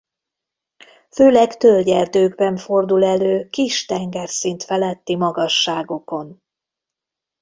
[1.09, 6.41] Főleg tölgyerdőkben fordul elő kis tengerszint feletti magasságokon.